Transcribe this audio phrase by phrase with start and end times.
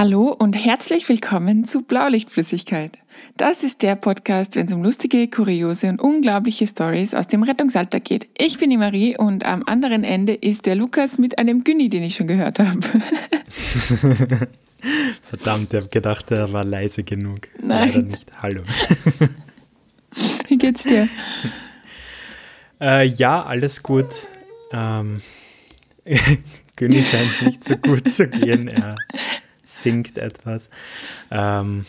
[0.00, 2.92] Hallo und herzlich willkommen zu Blaulichtflüssigkeit.
[3.36, 8.00] Das ist der Podcast, wenn es um lustige, kuriose und unglaubliche Stories aus dem Rettungsalter
[8.00, 8.26] geht.
[8.38, 12.02] Ich bin die Marie und am anderen Ende ist der Lukas mit einem Günni, den
[12.02, 12.80] ich schon gehört habe.
[15.28, 17.50] Verdammt, ich habe gedacht, er war leise genug.
[17.62, 17.90] Nein.
[17.90, 18.32] Leider nicht.
[18.40, 18.62] Hallo.
[20.48, 21.08] Wie geht's dir?
[22.80, 24.28] Äh, ja, alles gut.
[24.72, 25.20] Ähm,
[26.76, 28.68] Günni scheint es nicht so gut zu gehen.
[28.68, 28.96] Er
[29.82, 30.68] singt etwas.
[31.30, 31.86] Ähm,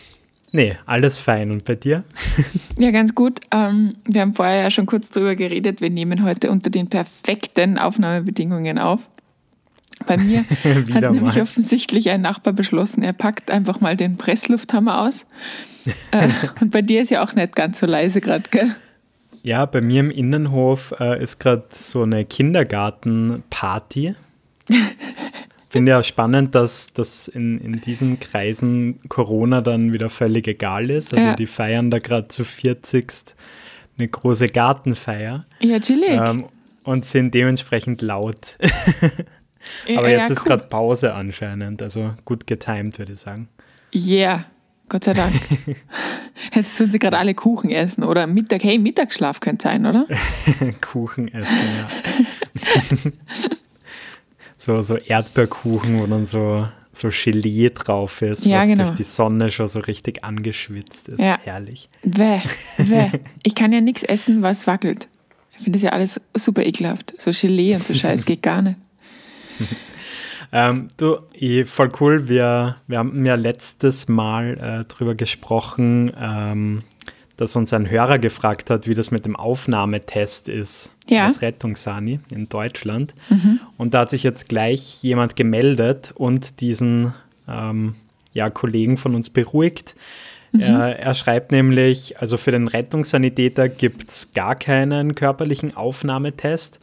[0.52, 1.50] nee, alles fein.
[1.50, 2.04] Und bei dir?
[2.78, 3.40] Ja, ganz gut.
[3.50, 5.80] Ähm, wir haben vorher ja schon kurz drüber geredet.
[5.80, 9.08] Wir nehmen heute unter den perfekten Aufnahmebedingungen auf.
[10.06, 11.42] Bei mir hat nämlich mal.
[11.42, 15.26] offensichtlich ein Nachbar beschlossen, er packt einfach mal den Presslufthammer aus.
[16.10, 16.28] äh,
[16.60, 18.74] und bei dir ist ja auch nicht ganz so leise gerade, gell?
[19.42, 24.14] Ja, bei mir im Innenhof äh, ist gerade so eine Kindergartenparty.
[25.72, 31.12] Finde ja spannend, dass, dass in, in diesen Kreisen Corona dann wieder völlig egal ist.
[31.14, 31.34] Also Ja.
[31.34, 33.34] die feiern da gerade zu 40.
[33.98, 36.10] eine große Gartenfeier Ja, chillig.
[36.10, 36.44] ähm,
[36.84, 38.58] und sind dementsprechend laut.
[39.86, 40.48] Ja, Aber jetzt ja, ist cool.
[40.48, 43.48] gerade Pause anscheinend, also gut getimed, würde ich sagen.
[43.94, 44.44] Yeah,
[44.88, 45.34] Gott sei Dank.
[46.52, 48.64] Jetzt tun sie gerade alle Kuchen essen oder Mittag.
[48.64, 50.06] Hey, Mittagsschlaf könnte sein, oder?
[50.80, 53.10] Kuchen essen, ja.
[54.62, 58.84] So, so Erdbeerkuchen, wo dann so, so Gelee drauf ist, Ja, was genau.
[58.84, 61.18] durch die Sonne schon so richtig angeschwitzt ist.
[61.18, 61.36] Ja.
[61.42, 61.88] Herrlich.
[62.02, 62.40] Wäh,
[62.78, 63.10] wäh.
[63.42, 65.08] Ich kann ja nichts essen, was wackelt.
[65.50, 67.12] Ich finde das ja alles super ekelhaft.
[67.20, 68.76] So Gelee und so Scheiß geht gar nicht.
[70.52, 72.28] Ähm, du, eh, voll cool.
[72.28, 76.82] Wir, wir haben ja letztes Mal äh, drüber gesprochen, ähm,
[77.42, 80.92] dass uns ein Hörer gefragt hat, wie das mit dem Aufnahmetest ist.
[81.08, 81.24] Ja.
[81.24, 83.14] Das Rettungssani in Deutschland.
[83.76, 87.14] Und da hat sich jetzt gleich jemand gemeldet und diesen
[87.48, 87.96] ähm,
[88.32, 89.96] ja, Kollegen von uns beruhigt.
[90.58, 96.78] Er, er schreibt nämlich, also für den Rettungssanitäter gibt es gar keinen körperlichen Aufnahmetest.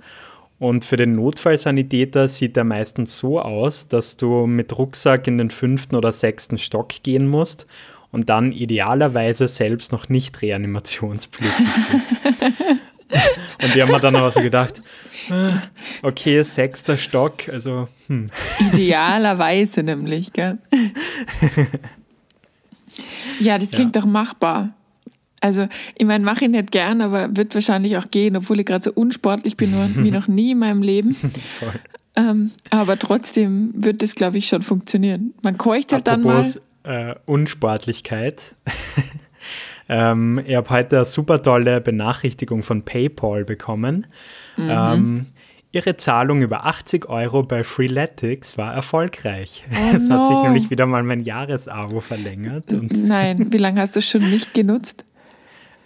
[0.57, 5.51] Und für den Notfallsanitäter sieht er meistens so aus, dass du mit Rucksack in den
[5.51, 7.65] fünften oder sechsten Stock gehen musst
[8.11, 12.15] und dann idealerweise selbst noch nicht reanimationspflichtig bist.
[13.63, 14.81] und wir haben mir dann aber so gedacht,
[15.29, 15.51] äh,
[16.01, 18.27] okay, sechster Stock, also hm,
[18.73, 20.57] Idealerweise nämlich, gell?
[23.39, 24.73] Ja, das klingt doch machbar.
[25.41, 28.83] Also, ich meine, mache ich nicht gern, aber wird wahrscheinlich auch gehen, obwohl ich gerade
[28.83, 31.15] so unsportlich bin wie noch nie in meinem Leben.
[32.15, 35.33] Ähm, aber trotzdem wird das, glaube ich, schon funktionieren.
[35.41, 36.45] Man keucht halt dann mal.
[36.83, 38.55] Äh, Unsportlichkeit.
[39.89, 44.07] ähm, ich habe heute eine super tolle Benachrichtigung von PayPal bekommen.
[44.57, 44.69] Mhm.
[44.69, 45.25] Ähm,
[45.71, 49.63] ihre Zahlung über 80 Euro bei Freeletics war erfolgreich.
[49.71, 50.43] Oh es hat sich no.
[50.43, 52.65] nämlich wieder mal mein Jahresabo verlängert.
[52.69, 55.05] Nein, wie lange hast du es schon nicht genutzt?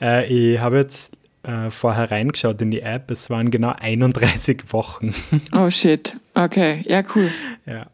[0.03, 3.09] äh, ich habe jetzt äh, vorher reingeschaut in die App.
[3.09, 5.13] Es waren genau 31 Wochen.
[5.51, 6.13] Oh shit.
[6.35, 7.29] Okay, ja, cool.
[7.65, 7.87] ja.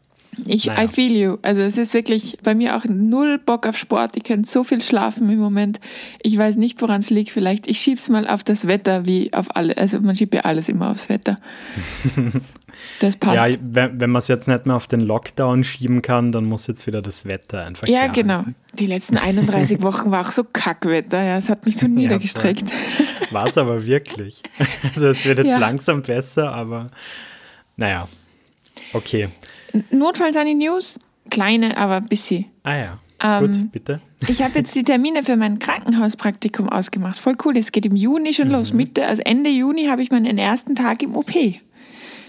[0.46, 0.84] Ich, Naja.
[0.84, 1.36] I feel you.
[1.42, 4.16] Also es ist wirklich bei mir auch null Bock auf Sport.
[4.16, 5.80] Ich könnte so viel schlafen im Moment.
[6.22, 7.30] Ich weiß nicht, woran es liegt.
[7.30, 9.76] Vielleicht, ich schieb's mal auf das Wetter, wie auf alle.
[9.76, 11.36] Also man schiebt ja alles immer aufs Wetter.
[13.00, 13.34] Das passt.
[13.36, 16.44] Ja, Ja, wenn, wenn man es jetzt nicht mehr auf den Lockdown schieben kann, dann
[16.44, 18.14] muss jetzt wieder das Wetter einfach herhalten.
[18.14, 18.44] genau.
[18.78, 21.22] Die letzten 31 Wochen war auch so Kackwetter.
[21.22, 22.64] Ja, es hat mich so niedergestreckt.
[23.32, 24.42] War es aber wirklich.
[24.94, 25.58] Also es wird jetzt Ja.
[25.58, 26.90] langsam besser, aber
[27.76, 28.08] naja.
[28.94, 29.28] Okay.
[29.90, 30.98] Notfalls an die News.
[31.30, 32.46] Kleine, aber ein bisschen.
[32.62, 32.98] Ah ja.
[33.22, 34.00] Ähm, Gut, bitte.
[34.28, 37.18] Ich habe jetzt die Termine für mein Krankenhauspraktikum ausgemacht.
[37.18, 37.56] Voll cool.
[37.56, 38.54] Es geht im Juni schon Mhm.
[38.54, 38.72] los.
[38.72, 41.60] Mitte, also Ende Juni habe ich meinen ersten Tag im OP.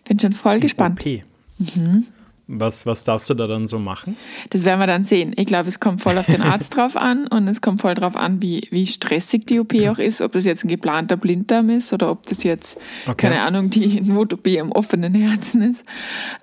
[0.08, 1.00] Bin schon voll gespannt.
[1.02, 1.24] OP.
[1.58, 2.06] Mhm.
[2.54, 4.18] Was, was darfst du da dann so machen?
[4.50, 5.32] Das werden wir dann sehen.
[5.38, 8.18] Ich glaube, es kommt voll auf den Arzt drauf an und es kommt voll drauf
[8.18, 11.94] an, wie, wie stressig die OP auch ist, ob das jetzt ein geplanter Blinddarm ist
[11.94, 12.78] oder ob das jetzt,
[13.08, 13.28] Okay.
[13.30, 15.86] keine Ahnung, die Not-OP am offenen Herzen ist.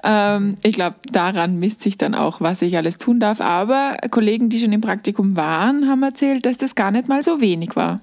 [0.02, 3.40] Ähm, ich glaube, daran misst sich dann auch, was ich alles tun darf.
[3.42, 7.40] Aber Kollegen, die schon im Praktikum waren, haben erzählt, dass das gar nicht mal so
[7.42, 8.00] wenig war.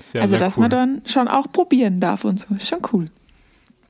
[0.00, 0.62] Sehr, also, sehr dass cool.
[0.62, 2.46] man dann schon auch probieren darf und so.
[2.54, 3.04] Ist schon cool.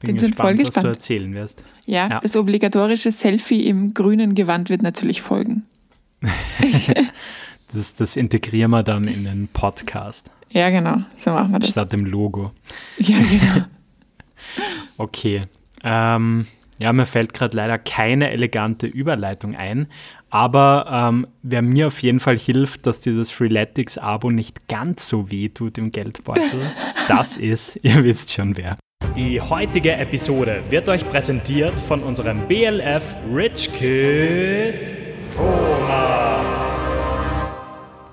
[0.01, 0.87] Bin, bin schon voll gespannt, was du gespannt.
[0.97, 1.65] erzählen wirst.
[1.87, 2.21] Ja, Ja.
[2.21, 5.65] das obligatorische Selfie im grünen Gewand wird natürlich folgen.
[7.75, 11.03] Das, das integrieren wir dann in den Podcast Ja, genau.
[11.15, 11.69] So machen wir das.
[11.71, 12.53] statt dem Logo.
[12.99, 13.65] Ja, genau.
[14.97, 15.43] Okay.
[15.85, 16.47] Ähm,
[16.79, 19.87] ja, mir fällt gerade leider keine elegante Überleitung ein,
[20.31, 25.51] aber ähm, wer mir auf jeden Fall hilft, dass dieses Freeletics-Abo nicht ganz so weh
[25.51, 26.61] tut im Geldbeutel,
[27.09, 28.77] das ist, ihr wisst schon wer.
[29.19, 34.95] Die heutige Episode wird euch präsentiert von unserem BLF Rich Kid
[35.35, 36.63] Thomas.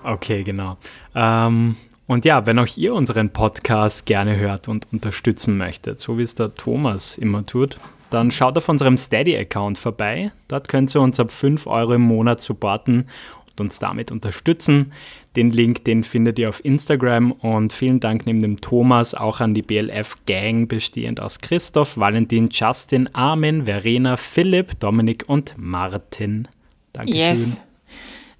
[0.03, 0.77] Okay, genau.
[1.13, 1.75] Ähm,
[2.07, 6.33] und ja, wenn auch ihr unseren Podcast gerne hört und unterstützen möchtet, so wie es
[6.33, 7.77] der Thomas immer tut,
[8.09, 10.31] dann schaut auf unserem Steady-Account vorbei.
[10.47, 13.07] Dort könnt ihr uns ab 5 Euro im Monat supporten
[13.51, 14.91] und uns damit unterstützen.
[15.35, 19.53] Den Link, den findet ihr auf Instagram und vielen Dank neben dem Thomas auch an
[19.53, 26.47] die BLF-Gang, bestehend aus Christoph, Valentin, Justin, Armin, Verena, Philipp, Dominik und Martin.
[26.93, 27.19] Dankeschön.
[27.19, 27.59] Yes.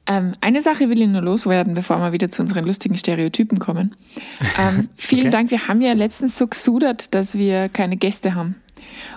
[0.07, 3.95] Ähm, eine Sache will ich nur loswerden, bevor wir wieder zu unseren lustigen Stereotypen kommen.
[4.59, 5.31] Ähm, vielen okay.
[5.31, 5.51] Dank.
[5.51, 8.56] Wir haben ja letztens so gesudert, dass wir keine Gäste haben.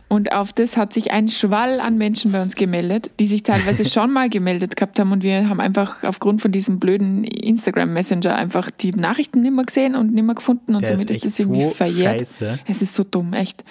[0.09, 3.85] Und auf das hat sich ein Schwall an Menschen bei uns gemeldet, die sich teilweise
[3.91, 5.13] schon mal gemeldet gehabt haben.
[5.13, 9.95] Und wir haben einfach aufgrund von diesem blöden Instagram-Messenger einfach die Nachrichten nicht mehr gesehen
[9.95, 10.75] und nicht mehr gefunden.
[10.75, 12.21] Und Der somit ist, ist das irgendwie so verjährt.
[12.21, 12.59] Scheiße.
[12.67, 13.65] Es ist so dumm, echt.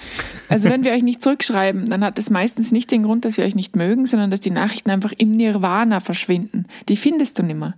[0.49, 3.45] Also wenn wir euch nicht zurückschreiben, dann hat das meistens nicht den Grund, dass wir
[3.45, 6.65] euch nicht mögen, sondern dass die Nachrichten einfach im Nirvana verschwinden.
[6.89, 7.75] Die findest du nicht mehr.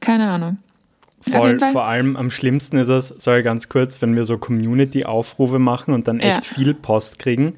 [0.00, 0.58] Keine Ahnung.
[1.30, 5.94] Voll, vor allem am schlimmsten ist es, sorry ganz kurz, wenn wir so Community-Aufrufe machen
[5.94, 6.54] und dann echt ja.
[6.54, 7.54] viel Post kriegen,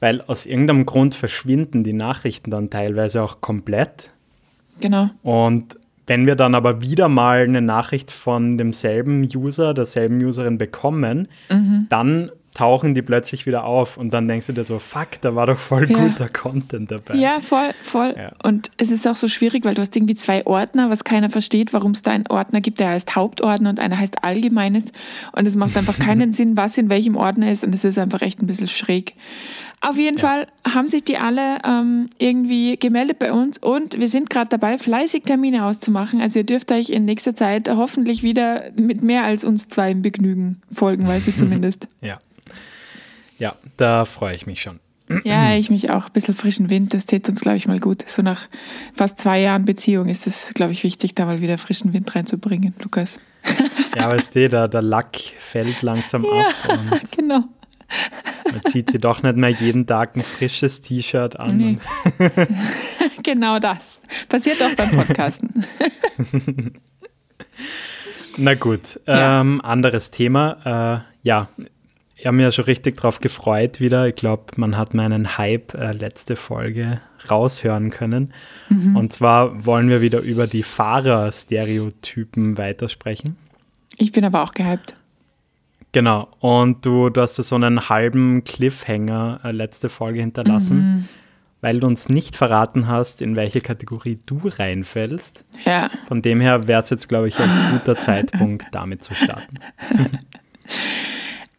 [0.00, 4.08] weil aus irgendeinem Grund verschwinden die Nachrichten dann teilweise auch komplett.
[4.80, 5.10] Genau.
[5.22, 5.76] Und
[6.06, 11.86] wenn wir dann aber wieder mal eine Nachricht von demselben User, derselben Userin bekommen, mhm.
[11.90, 15.46] dann tauchen die plötzlich wieder auf und dann denkst du dir so, fuck, da war
[15.46, 15.96] doch voll ja.
[15.96, 17.14] guter Content dabei.
[17.14, 18.16] Ja, voll, voll.
[18.18, 18.32] Ja.
[18.42, 21.72] Und es ist auch so schwierig, weil du hast irgendwie zwei Ordner, was keiner versteht,
[21.72, 24.90] warum es da einen Ordner gibt, der heißt Hauptordner und einer heißt Allgemeines
[25.36, 28.22] und es macht einfach keinen Sinn, was in welchem Ordner ist und es ist einfach
[28.22, 29.14] echt ein bisschen schräg.
[29.80, 30.26] Auf jeden ja.
[30.26, 34.78] Fall haben sich die alle ähm, irgendwie gemeldet bei uns und wir sind gerade dabei,
[34.78, 36.20] fleißig Termine auszumachen.
[36.20, 40.60] Also ihr dürft euch in nächster Zeit hoffentlich wieder mit mehr als uns zwei Begnügen,
[40.72, 41.86] folgenweise zumindest.
[42.00, 42.18] ja.
[43.38, 44.80] Ja, da freue ich mich schon.
[45.24, 46.06] Ja, ich mich auch.
[46.06, 48.04] Ein bisschen frischen Wind, das täte uns, glaube ich, mal gut.
[48.06, 48.48] So nach
[48.92, 52.74] fast zwei Jahren Beziehung ist es, glaube ich, wichtig, da mal wieder frischen Wind reinzubringen,
[52.82, 53.20] Lukas.
[53.98, 57.00] Ja, weißt du, der, der Lack fällt langsam ja, ab.
[57.16, 57.44] genau.
[58.52, 61.56] Man zieht sie doch nicht mehr jeden Tag ein frisches T-Shirt an.
[61.56, 61.78] Nee.
[63.22, 63.98] genau das.
[64.28, 65.64] Passiert auch beim Podcasten.
[68.36, 69.40] Na gut, ja.
[69.40, 71.02] ähm, anderes Thema.
[71.02, 71.48] Äh, ja,
[72.18, 74.08] ich habe mich ja schon richtig drauf gefreut wieder.
[74.08, 77.00] Ich glaube, man hat meinen Hype äh, letzte Folge
[77.30, 78.34] raushören können.
[78.68, 78.96] Mhm.
[78.96, 83.36] Und zwar wollen wir wieder über die Fahrerstereotypen weitersprechen.
[83.98, 84.94] Ich bin aber auch gehypt.
[85.92, 86.28] Genau.
[86.40, 91.08] Und du, du hast so einen halben Cliffhanger äh, letzte Folge hinterlassen, mhm.
[91.60, 95.44] weil du uns nicht verraten hast, in welche Kategorie du reinfällst.
[95.64, 95.88] Ja.
[96.08, 99.60] Von dem her wäre es jetzt, glaube ich, ein guter Zeitpunkt, damit zu starten.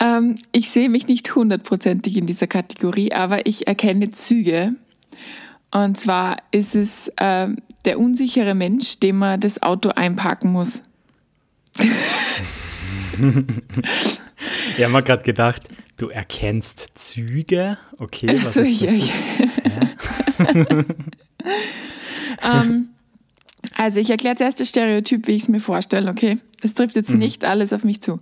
[0.02, 4.74] Ähm, ich sehe mich nicht hundertprozentig in dieser Kategorie, aber ich erkenne Züge.
[5.72, 10.84] Und zwar ist es ähm, der unsichere Mensch, dem man das Auto einparken muss.
[11.78, 11.88] ich
[14.84, 17.78] habe mir gerade gedacht, du erkennst Züge?
[17.98, 18.98] Okay, was also, ist das?
[18.98, 20.56] Ja,
[22.44, 22.62] ja.
[22.62, 22.90] ähm,
[23.80, 26.38] also ich erkläre zuerst das Stereotyp, wie ich es mir vorstelle, okay?
[26.62, 27.20] Es trifft jetzt mhm.
[27.20, 28.20] nicht alles auf mich zu.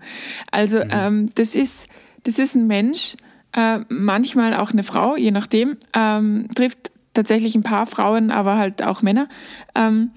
[0.51, 0.89] Also mhm.
[0.91, 1.87] ähm, das, ist,
[2.21, 3.17] das ist ein Mensch,
[3.53, 8.83] äh, manchmal auch eine Frau, je nachdem, ähm, trifft tatsächlich ein paar Frauen, aber halt
[8.83, 9.29] auch Männer,
[9.73, 10.11] ähm,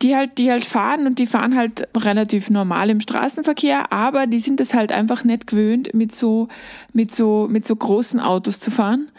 [0.00, 4.38] die halt, die halt fahren und die fahren halt relativ normal im Straßenverkehr, aber die
[4.38, 6.48] sind es halt einfach nicht gewöhnt, mit so,
[6.94, 9.10] mit so, mit so großen Autos zu fahren.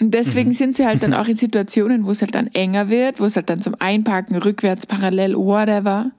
[0.00, 0.54] Und deswegen mhm.
[0.54, 3.36] sind sie halt dann auch in Situationen, wo es halt dann enger wird, wo es
[3.36, 6.12] halt dann zum Einparken, rückwärts, parallel, whatever,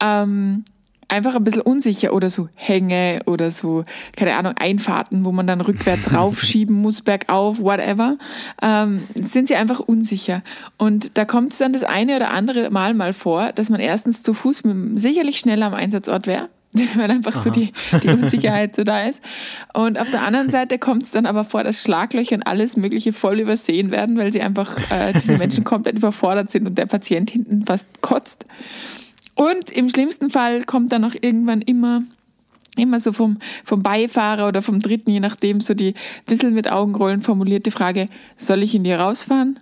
[0.00, 0.64] ähm,
[1.08, 3.84] einfach ein bisschen unsicher oder so Hänge oder so,
[4.16, 8.16] keine Ahnung, Einfahrten, wo man dann rückwärts raufschieben muss, bergauf, whatever,
[8.60, 10.42] ähm, sind sie einfach unsicher.
[10.78, 14.22] Und da kommt es dann das eine oder andere Mal mal vor, dass man erstens
[14.22, 14.62] zu Fuß
[14.94, 16.48] sicherlich schneller am Einsatzort wäre,
[16.96, 17.40] weil einfach Aha.
[17.40, 19.20] so die, die Unsicherheit so da ist.
[19.74, 23.12] Und auf der anderen Seite kommt es dann aber vor, dass Schlaglöcher und alles Mögliche
[23.12, 27.30] voll übersehen werden, weil sie einfach, äh, diese Menschen komplett überfordert sind und der Patient
[27.30, 28.44] hinten fast kotzt.
[29.34, 32.02] Und im schlimmsten Fall kommt dann auch irgendwann immer
[32.78, 35.94] immer so vom, vom Beifahrer oder vom Dritten, je nachdem, so die
[36.26, 38.06] bisschen mit Augenrollen formulierte Frage,
[38.36, 39.58] soll ich in die rausfahren?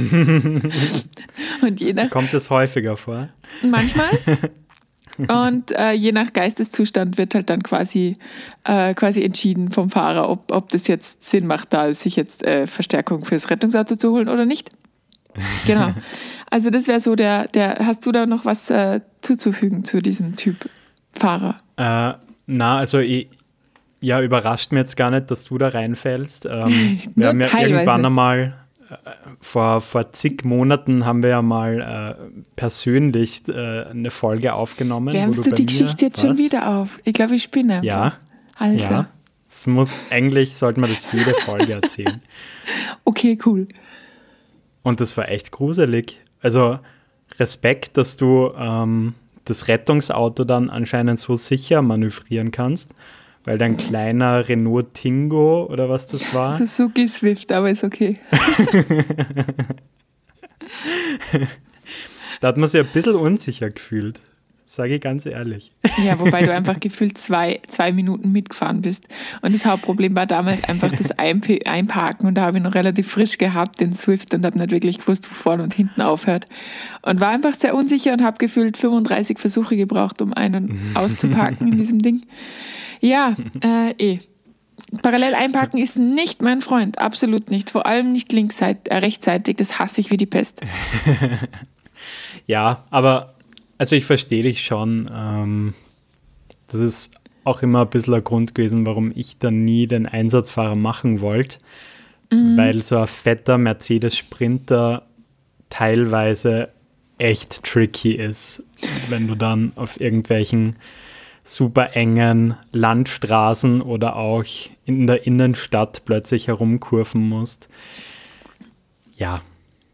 [1.62, 3.28] und je nach, Kommt es häufiger vor?
[3.62, 4.08] Manchmal.
[5.18, 8.16] Und äh, je nach Geisteszustand wird halt dann quasi,
[8.64, 12.66] äh, quasi entschieden vom Fahrer, ob, ob das jetzt Sinn macht, da sich jetzt äh,
[12.66, 14.70] Verstärkung fürs Rettungsauto zu holen oder nicht.
[15.66, 15.94] Genau.
[16.50, 20.36] Also das wäre so der, der, hast du da noch was äh, zuzufügen zu diesem
[20.36, 20.70] Typ
[21.10, 21.56] Fahrer?
[21.76, 22.16] Äh,
[22.46, 23.28] na, also ich,
[24.00, 26.46] ja, überrascht mir jetzt gar nicht, dass du da reinfällst.
[26.46, 28.63] Ähm, wir haben ja irgendwann einmal
[29.40, 35.14] vor, vor zig Monaten haben wir ja mal äh, persönlich äh, eine Folge aufgenommen.
[35.14, 36.98] Wärmst du, du die Geschichte jetzt schon wieder auf?
[37.04, 37.74] Ich glaube, ich spinne.
[37.74, 37.84] Einfach.
[37.84, 38.12] Ja.
[38.56, 38.90] Alter.
[38.90, 39.08] Ja.
[39.48, 42.20] Es muss, eigentlich sollte man das jede Folge erzählen.
[43.04, 43.66] okay, cool.
[44.82, 46.20] Und das war echt gruselig.
[46.40, 46.78] Also
[47.38, 52.94] Respekt, dass du ähm, das Rettungsauto dann anscheinend so sicher manövrieren kannst,
[53.44, 56.56] weil dein kleiner Renault Tingo oder was das war.
[56.66, 58.16] Suzuki Swift, aber ist okay.
[62.40, 64.20] da hat man sich ein bisschen unsicher gefühlt.
[64.66, 65.72] Sage ich ganz ehrlich.
[66.04, 69.04] Ja, wobei du einfach gefühlt zwei, zwei Minuten mitgefahren bist.
[69.42, 72.26] Und das Hauptproblem war damals einfach das Einparken.
[72.26, 75.30] Und da habe ich noch relativ frisch gehabt, den Swift, und habe nicht wirklich gewusst,
[75.30, 76.48] wo vorne und hinten aufhört.
[77.02, 81.76] Und war einfach sehr unsicher und habe gefühlt 35 Versuche gebraucht, um einen auszuparken in
[81.76, 82.22] diesem Ding.
[83.04, 84.18] Ja, äh, eh.
[85.02, 87.68] Parallel einparken ist nicht mein Freund, absolut nicht.
[87.68, 90.62] Vor allem nicht linksseitig, äh, rechtsseitig, das hasse ich wie die Pest.
[92.46, 93.34] ja, aber
[93.76, 95.10] also ich verstehe dich schon.
[95.14, 95.74] Ähm,
[96.68, 100.74] das ist auch immer ein bisschen ein Grund gewesen, warum ich dann nie den Einsatzfahrer
[100.74, 101.58] machen wollte,
[102.32, 102.56] mhm.
[102.56, 105.02] weil so ein fetter Mercedes Sprinter
[105.68, 106.72] teilweise
[107.18, 108.62] echt tricky ist,
[109.10, 110.76] wenn du dann auf irgendwelchen
[111.44, 114.44] super engen Landstraßen oder auch
[114.86, 117.68] in der Innenstadt plötzlich herumkurven musst.
[119.16, 119.42] Ja.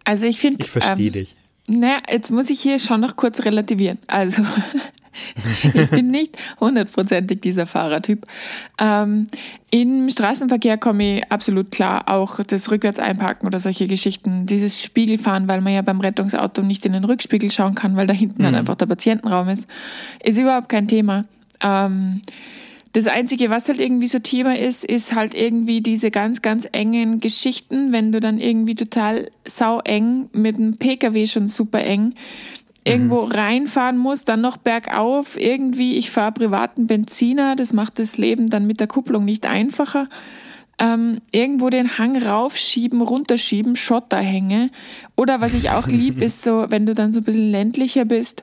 [0.05, 0.65] Also ich finde.
[0.65, 1.37] Ich verstehe ähm, dich.
[1.67, 3.99] Naja, jetzt muss ich hier schon noch kurz relativieren.
[4.07, 4.43] Also,
[5.75, 8.25] ich bin nicht hundertprozentig dieser Fahrertyp.
[8.81, 9.27] Ähm,
[9.71, 15.61] Im Straßenverkehr komme ich absolut klar, auch das Rückwärts-Einparken oder solche Geschichten, dieses Spiegelfahren, weil
[15.61, 18.47] man ja beim Rettungsauto nicht in den Rückspiegel schauen kann, weil da hinten mhm.
[18.47, 19.69] dann einfach der Patientenraum ist,
[20.25, 21.25] ist überhaupt kein Thema.
[21.63, 22.23] Ähm,
[22.93, 27.21] das Einzige, was halt irgendwie so Thema ist, ist halt irgendwie diese ganz, ganz engen
[27.21, 32.15] Geschichten, wenn du dann irgendwie total sau eng mit dem Pkw schon super eng
[32.85, 33.33] irgendwo mhm.
[33.33, 35.39] reinfahren musst, dann noch bergauf.
[35.39, 40.09] Irgendwie, ich fahre privaten Benziner, das macht das Leben dann mit der Kupplung nicht einfacher.
[40.79, 44.71] Ähm, irgendwo den Hang raufschieben, runterschieben, Schotterhänge.
[45.15, 48.43] Oder was ich auch lieb, ist so, wenn du dann so ein bisschen ländlicher bist,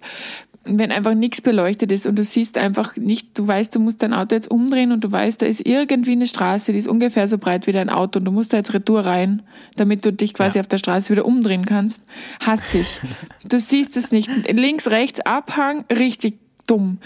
[0.67, 4.13] wenn einfach nichts beleuchtet ist und du siehst einfach nicht, du weißt, du musst dein
[4.13, 7.37] Auto jetzt umdrehen und du weißt, da ist irgendwie eine Straße, die ist ungefähr so
[7.37, 9.43] breit wie dein Auto und du musst da jetzt Retour rein,
[9.75, 10.61] damit du dich quasi ja.
[10.61, 12.01] auf der Straße wieder umdrehen kannst.
[12.45, 12.99] Hasse ich.
[13.49, 14.29] Du siehst es nicht.
[14.51, 16.97] Links, rechts, Abhang, richtig dumm.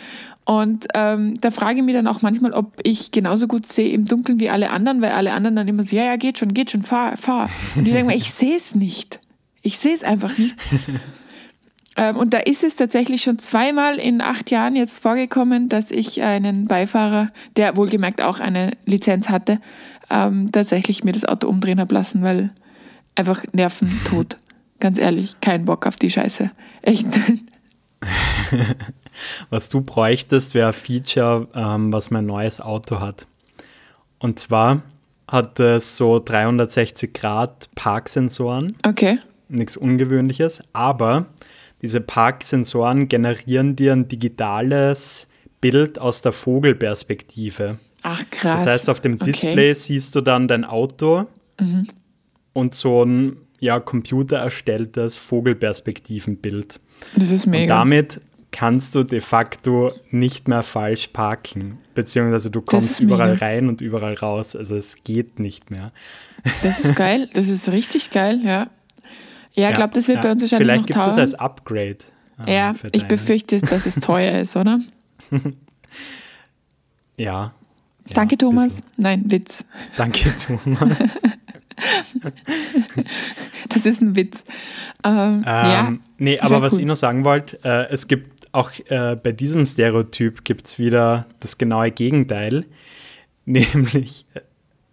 [0.44, 4.06] Und ähm, da frage ich mich dann auch manchmal, ob ich genauso gut sehe im
[4.06, 6.72] Dunkeln wie alle anderen, weil alle anderen dann immer so, ja, ja, geht schon, geht
[6.72, 7.50] schon, fahr, fahr.
[7.76, 9.20] Und ich denke mir, ich sehe es nicht.
[9.62, 10.56] Ich sehe es einfach nicht.
[12.02, 16.24] Ähm, und da ist es tatsächlich schon zweimal in acht Jahren jetzt vorgekommen, dass ich
[16.24, 19.60] einen Beifahrer, der wohlgemerkt auch eine Lizenz hatte,
[20.10, 22.50] ähm, tatsächlich mir das Auto umdrehen habe lassen, weil
[23.16, 24.38] einfach Nerven tot.
[24.80, 26.50] Ganz ehrlich, kein Bock auf die Scheiße.
[26.82, 27.06] Echt.
[29.52, 33.28] was du bräuchtest, wäre ein Feature, ähm, was mein neues Auto hat.
[34.18, 34.82] Und zwar
[35.28, 38.76] hat es so 360 Grad Parksensoren.
[38.88, 39.20] Okay.
[39.50, 41.28] Nichts Ungewöhnliches, aber
[41.82, 45.28] diese Parksensoren generieren dir ein digitales
[45.62, 47.78] Bild aus der Vogelperspektive.
[48.04, 48.66] Ach krass.
[48.66, 49.74] Das heißt, auf dem Display okay.
[49.74, 51.28] siehst du dann dein Auto
[51.60, 51.88] mhm.
[52.54, 56.80] und so ein ja, computererstelltes Vogelperspektivenbild.
[57.16, 57.76] Das ist mega.
[57.76, 58.22] Und damit
[58.52, 61.78] kannst du de facto nicht mehr falsch parken.
[61.94, 63.46] Beziehungsweise du kommst überall mega.
[63.46, 64.56] rein und überall raus.
[64.56, 65.92] Also es geht nicht mehr.
[66.64, 67.30] Das ist geil.
[67.34, 68.68] Das ist richtig geil, ja.
[69.54, 71.98] Ja, ich glaube, das wird bei uns wahrscheinlich vielleicht noch gibt es als Upgrade.
[72.40, 74.80] Ähm, ja, ich befürchte, dass es teuer ist, oder?
[77.18, 77.54] ja.
[78.14, 78.82] Danke, Thomas.
[78.98, 79.64] Nein, Witz.
[79.98, 81.22] Danke, Thomas.
[83.70, 84.44] das ist ein Witz.
[85.04, 86.80] Ähm, ähm, ja, nee, aber was cool.
[86.82, 91.26] ich noch sagen wollte, äh, es gibt auch äh, bei diesem Stereotyp gibt es wieder
[91.40, 92.66] das genaue Gegenteil,
[93.46, 94.42] nämlich äh,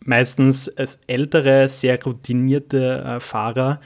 [0.00, 0.68] meistens
[1.06, 3.80] ältere, sehr routinierte äh, Fahrer,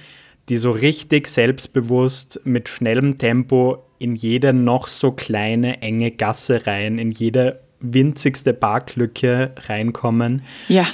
[0.53, 6.99] die so richtig selbstbewusst mit schnellem Tempo in jede noch so kleine, enge Gasse rein,
[6.99, 10.43] in jede winzigste Parklücke reinkommen.
[10.69, 10.85] Ja,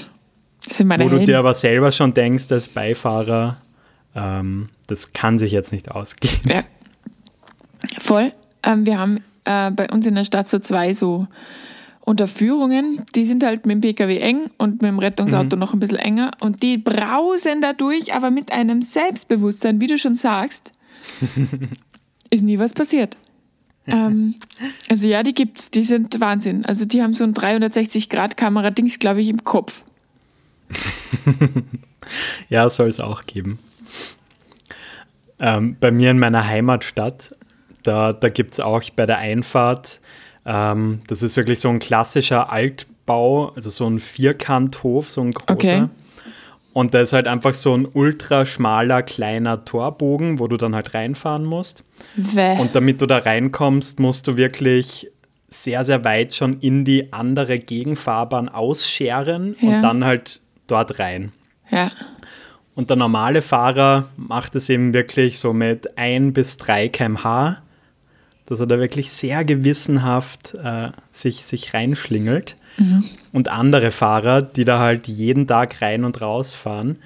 [0.62, 1.26] das sind meine Wo Helden.
[1.26, 3.56] du dir aber selber schon denkst, als Beifahrer,
[4.14, 6.38] ähm, das kann sich jetzt nicht ausgehen.
[6.44, 6.62] Ja,
[7.98, 8.32] voll.
[8.62, 11.26] Ähm, wir haben äh, bei uns in der Stadt so zwei so
[12.08, 15.60] Unterführungen, die sind halt mit dem Pkw eng und mit dem Rettungsauto mhm.
[15.60, 20.14] noch ein bisschen enger und die brausen dadurch, aber mit einem Selbstbewusstsein, wie du schon
[20.14, 20.72] sagst,
[22.30, 23.16] ist nie was passiert.
[23.86, 24.34] ähm,
[24.90, 26.64] also ja, die gibt's, die sind Wahnsinn.
[26.64, 29.82] Also die haben so ein 360-Grad-Kamera-Dings, glaube ich, im Kopf.
[32.48, 33.58] Ja, soll es auch geben.
[35.38, 37.34] Ähm, bei mir in meiner Heimatstadt,
[37.82, 40.00] da, da gibt es auch bei der Einfahrt,
[40.48, 45.52] ähm, das ist wirklich so ein klassischer Altbau, also so ein Vierkanthof, so ein großer.
[45.52, 45.88] Okay.
[46.72, 50.94] Und da ist halt einfach so ein ultra schmaler kleiner Torbogen, wo du dann halt
[50.94, 51.84] reinfahren musst.
[52.16, 52.58] Bäh.
[52.58, 55.10] Und damit du da reinkommst, musst du wirklich
[55.48, 59.68] sehr, sehr weit schon in die andere Gegenfahrbahn ausscheren ja.
[59.76, 61.32] und dann halt dort rein.
[61.70, 61.90] Ja.
[62.74, 67.60] Und der normale Fahrer macht es eben wirklich so mit 1 bis 3 km/h,
[68.48, 72.56] dass er da wirklich sehr gewissenhaft äh, sich, sich reinschlingelt.
[72.78, 73.04] Mhm.
[73.32, 76.96] Und andere Fahrer, die da halt jeden Tag rein und raus fahren,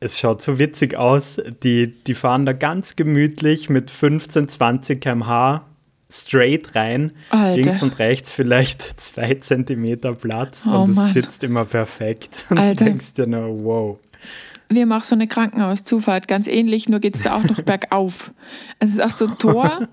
[0.00, 5.64] es schaut so witzig aus, die, die fahren da ganz gemütlich mit 15, 20 km/h
[6.10, 7.56] straight rein, Alter.
[7.56, 12.46] links und rechts vielleicht zwei Zentimeter Platz oh und es sitzt immer perfekt.
[12.50, 12.74] Und Alter.
[12.76, 13.98] du denkst dir nur, wow.
[14.68, 18.30] Wir machen so eine Krankenhauszufahrt, ganz ähnlich, nur geht es da auch noch bergauf.
[18.78, 19.88] Es ist auch so ein Tor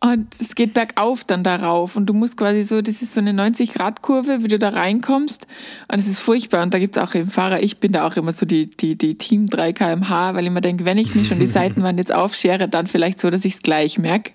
[0.00, 3.32] und es geht bergauf dann darauf und du musst quasi so, das ist so eine
[3.32, 5.46] 90-Grad-Kurve, wie du da reinkommst
[5.90, 8.16] und es ist furchtbar und da gibt es auch eben Fahrer, ich bin da auch
[8.16, 11.24] immer so die, die, die Team 3 kmh, weil ich immer denke, wenn ich mir
[11.24, 14.32] schon die Seitenwand jetzt aufschere, dann vielleicht so, dass ich es gleich merke.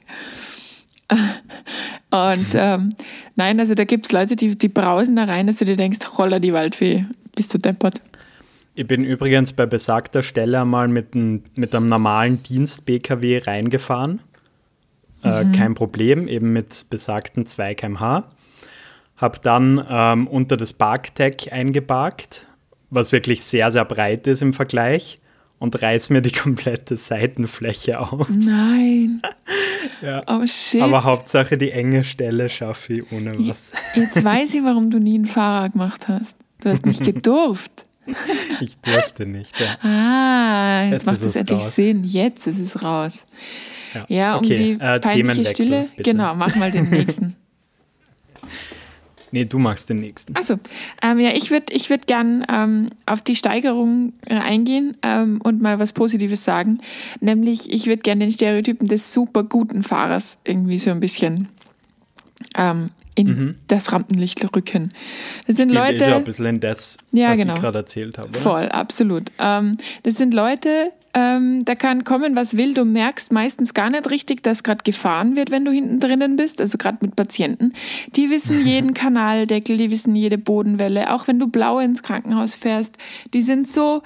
[2.12, 2.90] Und ähm,
[3.36, 6.00] nein, also da gibt es Leute, die, die brausen da rein, dass du dir denkst,
[6.18, 8.02] holla die Waldfee, bist du deppert.
[8.74, 14.22] Ich bin übrigens bei besagter Stelle einmal mit, ein, mit einem normalen Dienst-BKW reingefahren.
[15.24, 15.52] Äh, mhm.
[15.52, 18.32] Kein Problem, eben mit besagten 2 km/h.
[19.18, 22.48] Habe dann ähm, unter das Parktech eingeparkt,
[22.90, 25.18] was wirklich sehr, sehr breit ist im Vergleich
[25.60, 28.28] und reiß mir die komplette Seitenfläche auf.
[28.30, 29.22] Nein.
[30.02, 30.24] ja.
[30.28, 30.82] Oh shit.
[30.82, 33.72] Aber Hauptsache die enge Stelle schaffe ich ohne was.
[33.96, 36.38] Jetzt weiß ich, warum du nie einen Fahrer gemacht hast.
[36.62, 37.86] Du hast nicht gedurft.
[38.62, 39.60] ich durfte nicht.
[39.60, 39.78] Ja.
[39.82, 41.76] Ah, jetzt, jetzt macht es endlich raus.
[41.76, 42.04] Sinn.
[42.04, 43.26] Jetzt ist es raus.
[43.94, 44.56] Ja, ja um okay.
[44.56, 45.90] die äh, peinliche Stille.
[45.96, 46.12] Bitte.
[46.12, 47.36] Genau, mach mal den nächsten.
[49.34, 50.36] Nee, du magst den nächsten.
[50.36, 50.60] Achso,
[51.02, 55.62] ähm, ja, ich würde ich würd gern ähm, auf die Steigerung äh, eingehen ähm, und
[55.62, 56.80] mal was Positives sagen.
[57.22, 61.48] Nämlich, ich würde gern den Stereotypen des super guten Fahrers irgendwie so ein bisschen
[62.58, 63.56] ähm, in mhm.
[63.68, 64.90] das Rampenlicht rücken.
[65.48, 66.06] Das sind Leute.
[66.06, 67.56] Ja ein bisschen das, ja, was genau.
[67.56, 68.30] ich gerade erzählt habe.
[68.30, 68.40] Oder?
[68.40, 69.24] Voll, absolut.
[69.40, 72.74] Ähm, das sind Leute, ähm, da kann kommen, was will.
[72.74, 76.62] Du merkst meistens gar nicht richtig, dass gerade gefahren wird, wenn du hinten drinnen bist.
[76.62, 77.74] Also gerade mit Patienten.
[78.16, 81.14] Die wissen jeden Kanaldeckel, die wissen jede Bodenwelle.
[81.14, 82.98] Auch wenn du blau ins Krankenhaus fährst,
[83.34, 84.04] die sind so.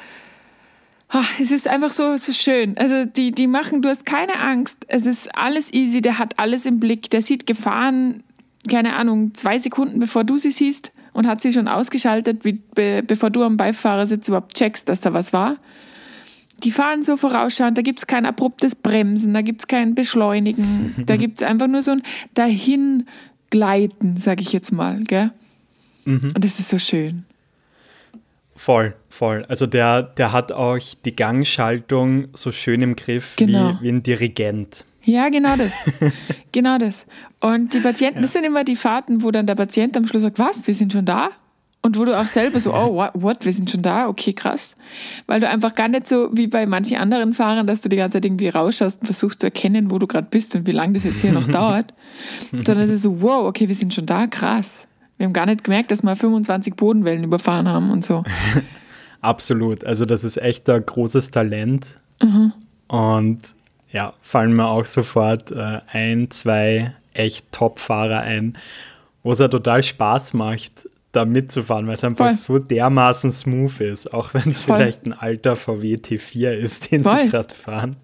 [1.07, 2.75] Ach, es ist einfach so, so schön.
[2.79, 4.79] Also die, die machen, du hast keine Angst.
[4.87, 7.11] Es ist alles easy, der hat alles im Blick.
[7.11, 8.23] Der sieht Gefahren,
[8.69, 13.03] keine Ahnung, zwei Sekunden bevor du sie siehst und hat sie schon ausgeschaltet, wie, be,
[13.05, 15.57] bevor du am Beifahrersitz überhaupt checkst, dass da was war
[16.63, 20.95] die fahren so vorausschauend, da gibt es kein abruptes Bremsen, da gibt es kein Beschleunigen,
[21.05, 25.01] da gibt es einfach nur so ein Dahingleiten, sag ich jetzt mal.
[25.03, 25.31] Gell?
[26.05, 26.21] Mhm.
[26.33, 27.25] Und das ist so schön.
[28.55, 29.45] Voll, voll.
[29.49, 33.77] Also der, der hat auch die Gangschaltung so schön im Griff genau.
[33.79, 34.85] wie, wie ein Dirigent.
[35.05, 35.73] Ja, genau das.
[36.51, 37.05] genau das.
[37.39, 38.21] Und die Patienten, ja.
[38.23, 40.91] das sind immer die Fahrten, wo dann der Patient am Schluss sagt, was, wir sind
[40.91, 41.29] schon da?
[41.83, 44.75] Und wo du auch selber so, oh, what, what, wir sind schon da, okay, krass.
[45.27, 48.15] Weil du einfach gar nicht so wie bei manchen anderen Fahrern, dass du die ganze
[48.15, 51.03] Zeit irgendwie rausschaust und versuchst zu erkennen, wo du gerade bist und wie lange das
[51.03, 51.93] jetzt hier noch dauert.
[52.51, 54.87] Sondern es ist so, wow, okay, wir sind schon da, krass.
[55.17, 58.23] Wir haben gar nicht gemerkt, dass wir 25 Bodenwellen überfahren haben und so.
[59.21, 59.83] Absolut.
[59.83, 61.85] Also das ist echt ein großes Talent.
[62.19, 62.51] Mhm.
[62.87, 63.41] Und
[63.95, 68.57] ja, fallen mir auch sofort äh, ein, zwei echt Top-Fahrer ein,
[69.23, 72.33] wo es ja total Spaß macht, da mitzufahren, weil es einfach Voll.
[72.33, 77.23] so dermaßen smooth ist, auch wenn es vielleicht ein alter VW T4 ist, den Voll.
[77.23, 77.95] sie gerade fahren.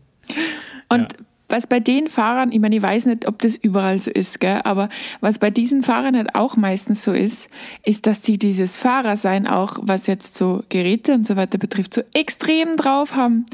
[0.87, 1.19] Und ja
[1.51, 4.61] was bei den Fahrern, ich meine, ich weiß nicht, ob das überall so ist, gell,
[4.63, 4.87] aber
[5.19, 7.49] was bei diesen Fahrern halt auch meistens so ist,
[7.83, 12.01] ist, dass sie dieses Fahrersein auch, was jetzt so Geräte und so weiter betrifft, so
[12.13, 13.45] extrem drauf haben.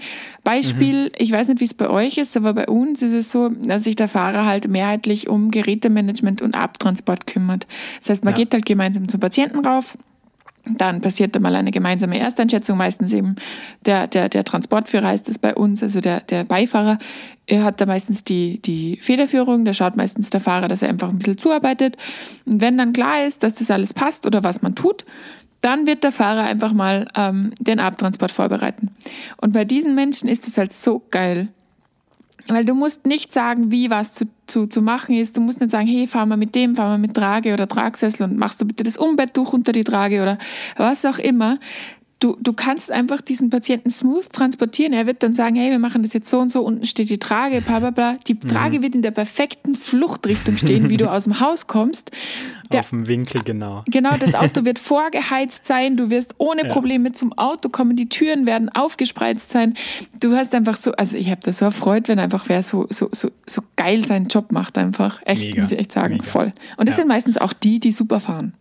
[0.44, 1.12] Beispiel, mhm.
[1.18, 3.84] ich weiß nicht, wie es bei euch ist, aber bei uns ist es so, dass
[3.84, 7.68] sich der Fahrer halt mehrheitlich um Gerätemanagement und Abtransport kümmert.
[8.00, 8.38] Das heißt, man ja.
[8.38, 9.98] geht halt gemeinsam zum Patienten rauf,
[10.76, 13.36] dann passiert da mal eine gemeinsame Ersteinschätzung, meistens eben
[13.86, 16.98] der, der, der Transportführer ist es bei uns, also der, der Beifahrer,
[17.46, 21.10] er hat da meistens die, die Federführung, da schaut meistens der Fahrer, dass er einfach
[21.10, 21.96] ein bisschen zuarbeitet.
[22.46, 25.06] Und wenn dann klar ist, dass das alles passt oder was man tut,
[25.62, 28.90] dann wird der Fahrer einfach mal ähm, den Abtransport vorbereiten.
[29.38, 31.50] Und bei diesen Menschen ist es halt so geil,
[32.50, 35.38] weil du musst nicht sagen, wie was zu, zu, zu machen ist.
[35.38, 38.24] Du musst nicht sagen, hey, fahr mal mit dem, fahr mal mit Trage oder Tragsessel
[38.24, 40.38] und machst du bitte das Umbett durch unter die Trage oder
[40.78, 41.58] was auch immer.
[42.20, 44.94] Du, du kannst einfach diesen Patienten smooth transportieren.
[44.94, 47.20] Er wird dann sagen, hey, wir machen das jetzt so und so, unten steht die
[47.20, 48.18] Trage, bla bla bla.
[48.28, 48.48] Die mhm.
[48.48, 52.12] Trage wird in der perfekten Fluchtrichtung stehen, wie du aus dem Haus kommst.
[52.72, 53.84] Der, Auf dem Winkel, genau.
[53.92, 56.74] Genau, das Auto wird vorgeheizt sein, du wirst ohne ja.
[56.74, 59.76] Probleme zum Auto kommen, die Türen werden aufgespreizt sein.
[60.20, 63.08] Du hast einfach so, also ich habe das so erfreut, wenn einfach wer so, so,
[63.12, 65.22] so, so geil seinen Job macht einfach.
[65.26, 65.62] Echt, Mega.
[65.62, 66.26] muss ich echt sagen, Mega.
[66.26, 66.54] voll.
[66.78, 67.02] Und das ja.
[67.02, 68.54] sind meistens auch die, die super fahren.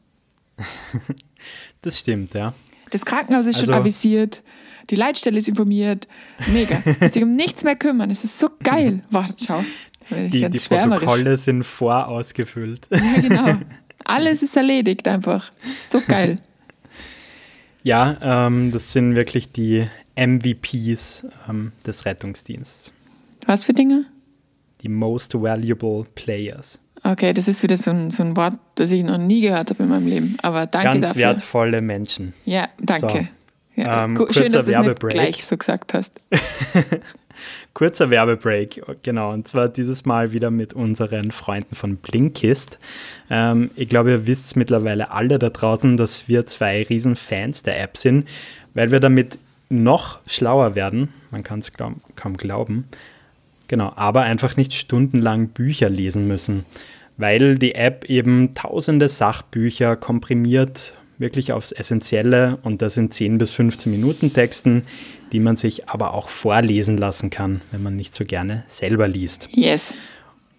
[1.81, 2.55] das stimmt, ja.
[2.91, 4.43] Das Krankenhaus ist also, schon avisiert,
[4.91, 6.07] die Leitstelle ist informiert.
[6.53, 6.83] Mega.
[7.01, 8.11] Muss sich um nichts mehr kümmern.
[8.11, 9.03] Es ist so geil.
[9.11, 9.65] Warte, schau.
[10.11, 12.87] Die, die Protokolle sind vorausgefüllt.
[12.91, 13.59] Ja, genau.
[14.05, 15.51] Alles ist erledigt einfach.
[15.81, 16.37] So geil.
[17.83, 22.93] Ja, ähm, das sind wirklich die MVPs ähm, des Rettungsdienstes.
[23.47, 24.07] Was für Dinge?
[24.83, 26.81] Die Most Valuable Players.
[27.03, 29.83] Okay, das ist wieder so ein, so ein Wort, das ich noch nie gehört habe
[29.83, 30.37] in meinem Leben.
[30.43, 31.23] Aber danke Ganz dafür.
[31.23, 32.33] Ganz wertvolle Menschen.
[32.45, 33.29] Ja, danke.
[33.77, 36.21] So, ja, ähm, schön, dass du es nicht gleich so gesagt hast.
[37.75, 39.33] kurzer Werbebreak, genau.
[39.33, 42.79] Und zwar dieses Mal wieder mit unseren Freunden von Blinkist.
[43.31, 47.81] Ähm, ich glaube, ihr wisst mittlerweile alle da draußen, dass wir zwei riesen Fans der
[47.81, 48.27] App sind,
[48.75, 51.13] weil wir damit noch schlauer werden.
[51.31, 52.89] Man kann es kaum glauben.
[53.69, 56.65] Genau, aber einfach nicht stundenlang Bücher lesen müssen,
[57.17, 63.51] weil die App eben tausende Sachbücher komprimiert, wirklich aufs Essentielle und das in 10 bis
[63.51, 64.85] 15 Minuten Texten,
[65.33, 69.49] die man sich aber auch vorlesen lassen kann, wenn man nicht so gerne selber liest.
[69.53, 69.95] Yes.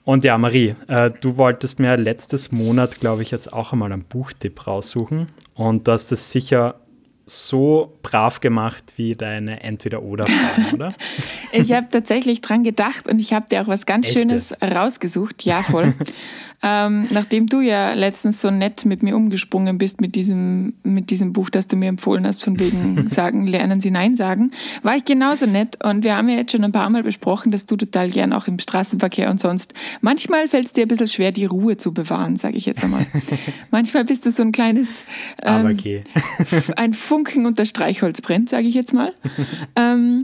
[0.04, 4.04] Und ja, Marie, äh, du wolltest mir letztes Monat, glaube ich, jetzt auch einmal einen
[4.04, 6.76] Buchtipp raussuchen und du hast es sicher
[7.30, 10.94] so brav gemacht wie deine Entweder-Oder-Fragen, oder?
[11.52, 14.22] ich habe tatsächlich dran gedacht und ich habe dir auch was ganz Echtes?
[14.22, 15.44] Schönes rausgesucht.
[15.44, 15.94] Ja, voll.
[16.64, 21.34] ähm, nachdem du ja letztens so nett mit mir umgesprungen bist mit diesem, mit diesem
[21.34, 25.04] Buch, das du mir empfohlen hast, von wegen sagen, lernen Sie Nein sagen, war ich
[25.04, 25.84] genauso nett.
[25.84, 28.48] Und wir haben ja jetzt schon ein paar Mal besprochen, dass du total gern auch
[28.48, 32.38] im Straßenverkehr und sonst, manchmal fällt es dir ein bisschen schwer, die Ruhe zu bewahren,
[32.38, 33.06] sage ich jetzt einmal.
[33.72, 35.04] manchmal bist du so ein kleines,
[35.44, 36.04] ähm, okay.
[36.78, 39.12] ein Funk Funken und das Streichholz brennt, sage ich jetzt mal.
[39.76, 40.24] ähm,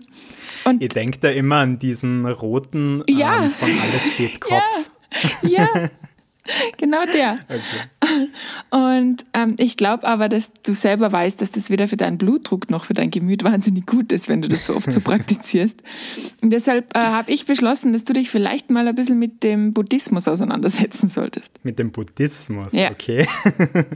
[0.65, 4.61] und Ihr denkt da immer an diesen roten ja, ähm, von Alles steht Kopf.
[5.41, 5.89] Ja, ja.
[6.77, 7.37] genau der.
[7.47, 8.29] Okay.
[8.69, 12.69] Und ähm, ich glaube aber, dass du selber weißt, dass das weder für deinen Blutdruck
[12.69, 15.81] noch für dein Gemüt wahnsinnig gut ist, wenn du das so oft so praktizierst.
[16.41, 19.73] Und deshalb äh, habe ich beschlossen, dass du dich vielleicht mal ein bisschen mit dem
[19.73, 21.63] Buddhismus auseinandersetzen solltest.
[21.63, 22.91] Mit dem Buddhismus, ja.
[22.91, 23.27] okay.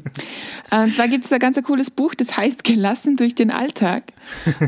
[0.72, 4.14] Und zwar gibt es ein ganz cooles Buch, das heißt Gelassen durch den Alltag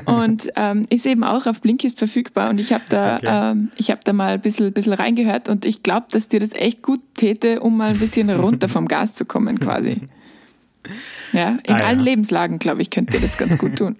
[0.06, 2.50] und ähm, ist eben auch auf Blinkist verfügbar.
[2.50, 3.52] Und ich habe da, okay.
[3.52, 6.82] ähm, hab da mal ein bisschen, bisschen reingehört und ich glaube, dass dir das echt
[6.82, 10.02] gut täte, um mal ein bisschen runter vom Gas zu kommen quasi.
[11.34, 12.06] Ja, in ah, allen ja.
[12.06, 13.98] Lebenslagen, glaube ich, könnt ihr das ganz gut tun.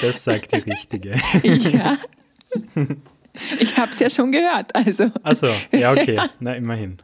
[0.00, 1.14] Das sagt die Richtige.
[1.42, 1.96] ja.
[3.58, 5.10] Ich habe es ja schon gehört, also.
[5.22, 6.18] Achso, ja, okay.
[6.40, 6.98] Na, immerhin.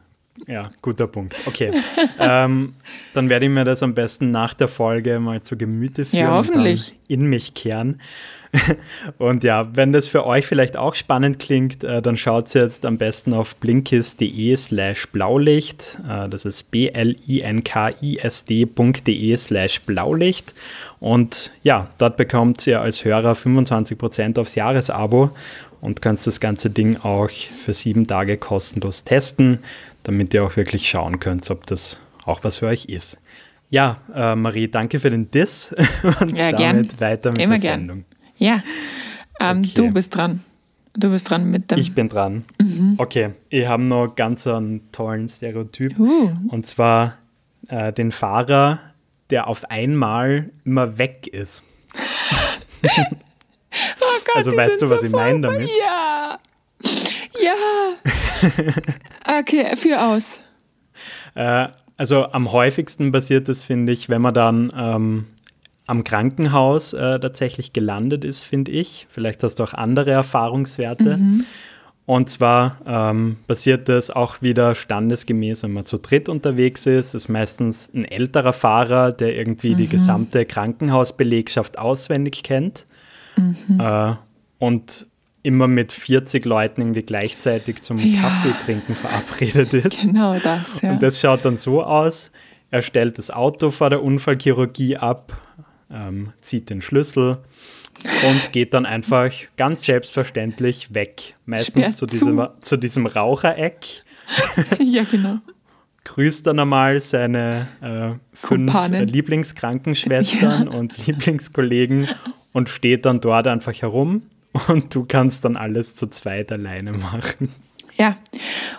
[0.45, 1.35] Ja, guter Punkt.
[1.45, 1.71] Okay.
[2.19, 2.73] ähm,
[3.13, 6.35] dann werde ich mir das am besten nach der Folge mal zu Gemüte führen ja,
[6.35, 6.89] hoffentlich.
[6.91, 8.01] und in mich kehren.
[9.17, 12.97] und ja, wenn das für euch vielleicht auch spannend klingt, äh, dann schaut jetzt am
[12.97, 15.97] besten auf blinkist.de slash blaulicht.
[16.07, 17.07] Äh, das ist b-l-i-n-k-i-s-d.de
[19.37, 20.53] slash blaulicht.
[20.99, 25.31] Und ja, dort bekommt ihr als Hörer 25% aufs Jahresabo
[25.81, 29.59] und könnt das ganze Ding auch für sieben Tage kostenlos testen,
[30.03, 33.17] damit ihr auch wirklich schauen könnt, ob das auch was für euch ist.
[33.69, 35.75] Ja, äh, Marie, danke für den Diss
[36.21, 36.99] und ja, damit gern.
[36.99, 38.05] weiter mit Immer der Sendung.
[38.37, 38.63] Ja,
[39.39, 39.71] ähm, okay.
[39.75, 40.41] du bist dran.
[40.95, 41.77] Du bist dran mit dem.
[41.77, 42.43] Ich bin dran.
[42.59, 42.95] Mhm.
[42.97, 45.97] Okay, ich habe noch ganz einen tollen Stereotyp.
[45.99, 46.31] Uh.
[46.49, 47.17] Und zwar
[47.67, 48.79] äh, den Fahrer,
[49.29, 51.63] der auf einmal immer weg ist.
[52.83, 52.87] oh
[54.25, 55.69] Gott, also weißt du, was so ich meine damit?
[55.79, 56.39] Ja.
[57.39, 57.53] Ja.
[59.39, 60.39] okay, führ aus.
[61.35, 65.25] Äh, also am häufigsten passiert das, finde ich, wenn man dann ähm,
[65.87, 69.07] am Krankenhaus äh, tatsächlich gelandet ist, finde ich.
[69.09, 71.17] Vielleicht hast du auch andere Erfahrungswerte.
[71.17, 71.45] Mhm.
[72.05, 77.13] Und zwar ähm, passiert das auch wieder standesgemäß, wenn man zu dritt unterwegs ist.
[77.13, 79.77] Das ist meistens ein älterer Fahrer, der irgendwie mhm.
[79.77, 82.85] die gesamte Krankenhausbelegschaft auswendig kennt.
[83.35, 83.79] Mhm.
[83.79, 84.15] Äh,
[84.59, 85.07] und
[85.43, 88.21] immer mit 40 Leuten irgendwie gleichzeitig zum ja.
[88.21, 90.01] Kaffee trinken verabredet ist.
[90.01, 90.91] Genau das, ja.
[90.91, 92.31] Und das schaut dann so aus,
[92.71, 95.41] er stellt das Auto vor der Unfallchirurgie ab,
[95.91, 97.37] ähm, zieht den Schlüssel
[98.27, 101.35] und geht dann einfach ganz selbstverständlich weg.
[101.45, 104.03] Meistens zu diesem, zu diesem Rauchereck.
[104.79, 105.37] ja, genau.
[106.03, 110.77] Grüßt dann einmal seine äh, fünf äh, Lieblingskrankenschwestern ja.
[110.77, 112.07] und Lieblingskollegen
[112.53, 114.23] und steht dann dort einfach herum
[114.67, 117.49] und du kannst dann alles zu zweit alleine machen.
[117.97, 118.15] Ja,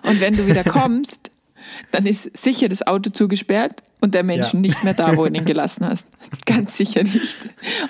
[0.05, 1.33] und wenn du wieder kommst,
[1.90, 4.59] dann ist sicher das Auto zugesperrt und der Mensch ja.
[4.61, 6.09] nicht mehr da, wo du ihn gelassen hast.
[6.46, 7.37] Ganz sicher nicht.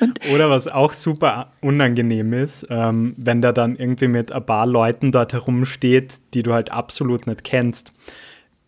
[0.00, 4.66] Und Oder was auch super unangenehm ist, ähm, wenn der dann irgendwie mit ein paar
[4.66, 7.92] Leuten dort herumsteht, die du halt absolut nicht kennst.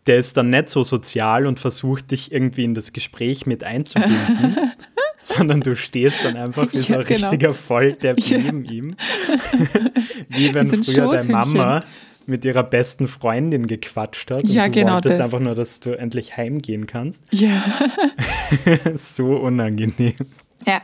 [0.06, 4.56] Der ist dann nicht so sozial und versucht dich irgendwie in das Gespräch mit einzubinden,
[5.20, 7.28] sondern du stehst dann einfach wie so ein genau.
[7.28, 8.38] richtiger Volldepp ja.
[8.38, 8.96] neben ihm.
[10.28, 11.84] wie wenn früher deine Mama
[12.30, 14.48] mit ihrer besten Freundin gequatscht hat.
[14.48, 14.94] Ja, und du genau.
[14.94, 15.24] wolltest das.
[15.24, 17.22] einfach nur, dass du endlich heimgehen kannst.
[17.32, 17.62] Ja.
[18.96, 20.14] so unangenehm.
[20.66, 20.80] Ja,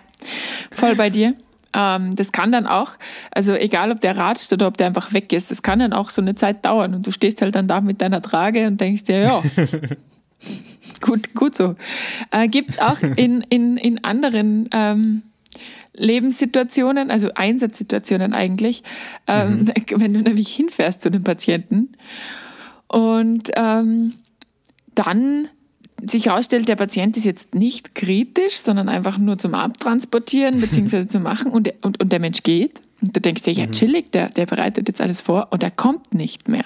[0.73, 1.35] voll bei dir.
[1.75, 2.93] Ähm, das kann dann auch,
[3.31, 6.09] also egal ob der ratscht oder ob der einfach weg ist, das kann dann auch
[6.11, 9.05] so eine Zeit dauern und du stehst halt dann da mit deiner Trage und denkst
[9.05, 9.43] dir, ja,
[11.01, 11.77] gut, gut so.
[12.31, 15.23] Äh, Gibt es auch in, in, in anderen ähm,
[15.97, 18.83] Lebenssituationen, also Einsatzsituationen eigentlich,
[19.27, 19.73] ähm, mhm.
[20.01, 21.93] wenn du nämlich hinfährst zu den Patienten
[22.89, 24.15] und ähm,
[24.95, 25.49] dann
[26.03, 31.07] sich herausstellt, der Patient ist jetzt nicht kritisch, sondern einfach nur zum Abtransportieren bzw.
[31.07, 32.83] zu machen und, und, und der Mensch geht.
[33.01, 33.73] Und du denkst dir, ja, mhm.
[33.73, 36.65] chillig, der, der bereitet jetzt alles vor und er kommt nicht mehr.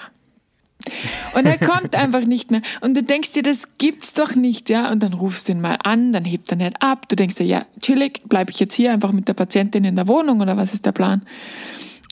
[1.33, 2.61] Und er kommt einfach nicht mehr.
[2.81, 4.91] Und du denkst dir, das gibt's doch nicht, ja.
[4.91, 7.07] Und dann rufst du ihn mal an, dann hebt er nicht ab.
[7.09, 10.07] Du denkst dir, ja, chillig, bleibe ich jetzt hier einfach mit der Patientin in der
[10.07, 11.23] Wohnung oder was ist der Plan?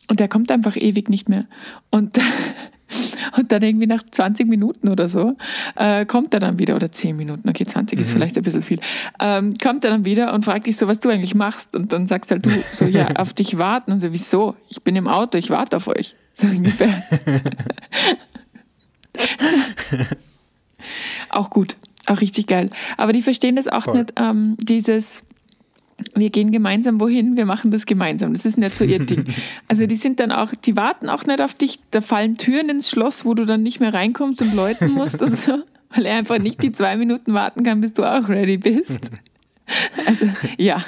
[0.10, 1.45] Und er kommt einfach ewig nicht mehr.
[1.91, 2.19] Und,
[3.38, 5.38] und dann irgendwie nach 20 Minuten oder so
[5.75, 8.01] äh, kommt er dann wieder, oder 10 Minuten, okay, 20 mhm.
[8.01, 8.79] ist vielleicht ein bisschen viel,
[9.19, 11.75] ähm, kommt er dann wieder und fragt dich so, was du eigentlich machst.
[11.75, 13.91] Und dann sagst halt du so, ja, auf dich warten.
[13.91, 14.55] Und so, wieso?
[14.69, 16.15] Ich bin im Auto, ich warte auf euch.
[16.34, 17.03] So ungefähr.
[21.29, 22.69] auch gut, auch richtig geil.
[22.97, 23.99] Aber die verstehen das auch Voll.
[23.99, 25.23] nicht, ähm, dieses,
[26.15, 28.34] wir gehen gemeinsam wohin, wir machen das gemeinsam.
[28.34, 29.25] Das ist nicht so ihr Ding.
[29.67, 32.89] Also die sind dann auch, die warten auch nicht auf dich, da fallen Türen ins
[32.89, 35.60] Schloss, wo du dann nicht mehr reinkommst und läuten musst und so,
[35.91, 39.12] weil er einfach nicht die zwei Minuten warten kann, bis du auch ready bist.
[40.08, 40.27] Also
[40.58, 40.84] ja,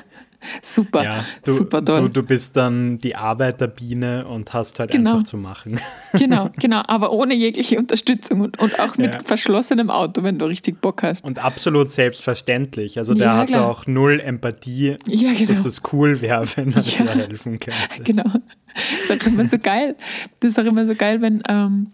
[0.62, 2.02] super, ja, du, super toll.
[2.02, 5.14] Du, du, bist dann die Arbeiterbiene und hast halt genau.
[5.14, 5.80] einfach zu machen.
[6.14, 9.22] Genau, genau, aber ohne jegliche Unterstützung und, und auch mit ja.
[9.24, 11.24] verschlossenem Auto, wenn du richtig Bock hast.
[11.24, 12.98] Und absolut selbstverständlich.
[12.98, 13.70] Also der ja, hat klar.
[13.70, 15.48] auch null Empathie, ja, genau.
[15.48, 18.04] dass das cool wäre, wenn er dir helfen könnte.
[18.04, 18.30] Genau.
[18.74, 19.96] Das ist auch immer so geil.
[20.42, 21.92] Das ist auch immer so geil, wenn ähm,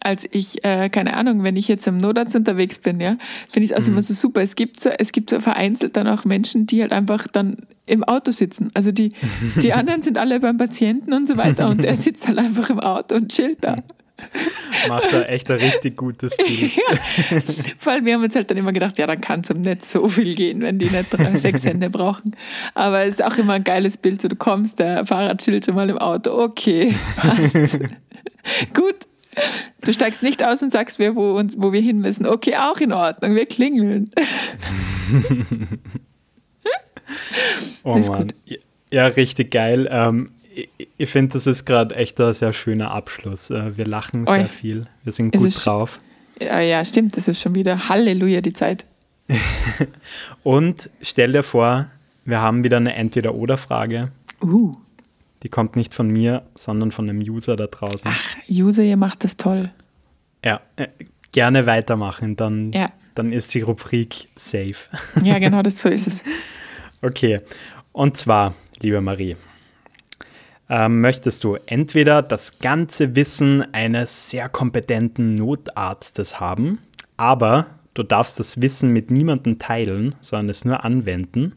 [0.00, 3.16] als ich, äh, keine Ahnung, wenn ich jetzt im Notarzt unterwegs bin, ja,
[3.50, 3.96] finde ich es also mhm.
[3.96, 4.40] immer so super.
[4.40, 7.56] Es gibt so, es gibt so vereinzelt dann auch Menschen, die halt einfach dann
[7.88, 8.70] im Auto sitzen.
[8.74, 9.10] Also die,
[9.62, 12.80] die anderen sind alle beim Patienten und so weiter und der sitzt halt einfach im
[12.80, 13.76] Auto und chillt da.
[14.88, 16.72] Macht da echt ein richtig gutes Bild.
[16.74, 17.40] ja.
[17.78, 19.84] Vor allem, wir haben uns halt dann immer gedacht, ja, dann kann es um nicht
[19.84, 22.34] so viel gehen, wenn die nicht drei, sechs Hände brauchen.
[22.74, 24.20] Aber es ist auch immer ein geiles Bild.
[24.20, 26.32] So, du kommst, der Fahrer chillt schon mal im Auto.
[26.32, 27.78] Okay, passt.
[28.74, 28.96] Gut,
[29.82, 32.26] Du steigst nicht aus und sagst mir, wo, uns, wo wir hin müssen.
[32.26, 34.10] Okay, auch in Ordnung, wir klingeln.
[37.82, 38.32] oh Mann.
[38.90, 39.88] Ja, richtig geil.
[39.90, 43.50] Ähm, ich, ich finde, das ist gerade echt ein sehr schöner Abschluss.
[43.50, 44.38] Äh, wir lachen Oi.
[44.38, 44.86] sehr viel.
[45.04, 45.98] Wir sind gut drauf.
[46.40, 47.16] Ja, ja, stimmt.
[47.16, 48.84] Das ist schon wieder Halleluja, die Zeit.
[50.42, 51.90] und stell dir vor,
[52.24, 54.10] wir haben wieder eine Entweder-Oder-Frage.
[54.42, 54.74] Uh.
[55.42, 58.10] Die kommt nicht von mir, sondern von einem User da draußen.
[58.12, 59.70] Ach, User, ihr macht das toll.
[60.44, 60.88] Ja, äh,
[61.32, 62.88] gerne weitermachen, dann, ja.
[63.14, 64.76] dann ist die Rubrik safe.
[65.22, 66.24] Ja, genau, das so ist es.
[67.02, 67.38] Okay,
[67.92, 69.36] und zwar, liebe Marie,
[70.68, 76.78] ähm, möchtest du entweder das ganze Wissen eines sehr kompetenten Notarztes haben,
[77.16, 81.54] aber du darfst das Wissen mit niemandem teilen, sondern es nur anwenden,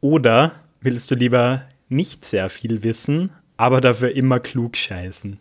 [0.00, 5.38] oder willst du lieber nicht sehr viel wissen, aber dafür immer klug scheißen.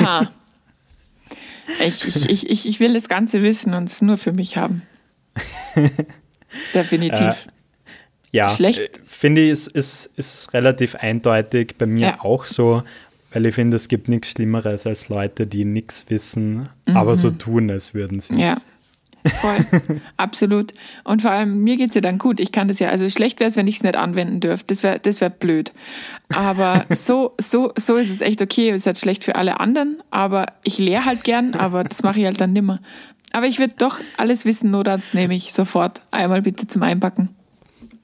[0.00, 0.30] Ha.
[1.80, 4.82] Ich, ich, ich, ich will das Ganze wissen und es nur für mich haben.
[6.74, 7.20] Definitiv.
[7.20, 7.34] Äh,
[8.34, 8.80] ja, Schlecht.
[8.80, 12.20] Äh, finde ich, es ist, ist relativ eindeutig bei mir ja.
[12.20, 12.82] auch so,
[13.32, 16.96] weil ich finde, es gibt nichts Schlimmeres als Leute, die nichts wissen, mhm.
[16.96, 18.56] aber so tun, als würden sie ja.
[19.26, 19.64] Voll,
[20.16, 20.72] absolut.
[21.04, 22.40] Und vor allem, mir geht es ja dann gut.
[22.40, 24.74] Ich kann das ja, also schlecht wäre es, wenn ich es nicht anwenden dürfte.
[24.74, 25.72] Das wäre das wär blöd.
[26.34, 28.70] Aber so, so, so ist es echt okay.
[28.70, 32.18] Es ist halt schlecht für alle anderen, aber ich lehre halt gern, aber das mache
[32.18, 32.80] ich halt dann nimmer.
[33.32, 36.02] Aber ich würde doch alles wissen, Notarzt nehme ich sofort.
[36.10, 37.30] Einmal bitte zum Einpacken.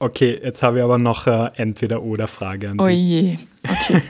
[0.01, 2.85] Okay, jetzt habe ich aber noch eine Entweder-Oder-Frage an dich.
[2.85, 3.37] Oh je,
[3.69, 4.01] okay.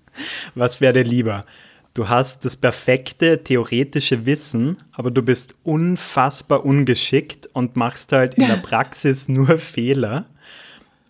[0.54, 1.44] Was wäre dir lieber?
[1.92, 8.46] Du hast das perfekte theoretische Wissen, aber du bist unfassbar ungeschickt und machst halt in
[8.46, 10.24] der Praxis nur Fehler.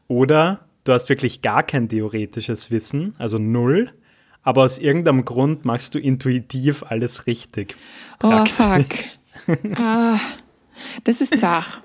[0.08, 3.92] Oder du hast wirklich gar kein theoretisches Wissen, also null,
[4.42, 7.76] aber aus irgendeinem Grund machst du intuitiv alles richtig.
[8.24, 8.86] Oh, fuck.
[9.76, 10.18] ah,
[11.04, 11.80] das ist zach.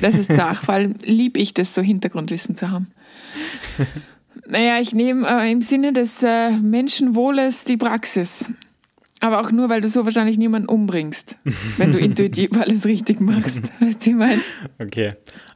[0.00, 2.88] Das ist zach, vor allem lieb ich das, so Hintergrundwissen zu haben.
[4.46, 8.50] Naja, ich nehme äh, im Sinne des äh, Menschenwohles die Praxis.
[9.20, 11.38] Aber auch nur, weil du so wahrscheinlich niemanden umbringst,
[11.78, 13.62] wenn du intuitiv alles richtig machst.
[13.80, 14.40] Weißt du, ich meine?
[14.78, 15.12] Okay.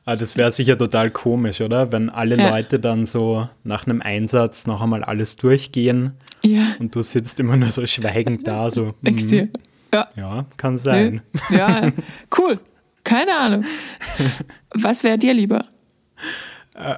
[0.07, 1.93] Aber das wäre sicher total komisch, oder?
[1.93, 2.49] Wenn alle ja.
[2.49, 6.63] Leute dann so nach einem Einsatz noch einmal alles durchgehen ja.
[6.79, 8.95] und du sitzt immer nur so schweigend da, so.
[9.03, 9.49] Mm,
[9.93, 10.09] ja.
[10.17, 11.23] ja, kann sein.
[11.51, 11.93] Ja,
[12.39, 12.59] cool.
[13.09, 13.65] Keine Ahnung.
[14.75, 15.65] Was wäre dir lieber?
[16.75, 16.97] Äh,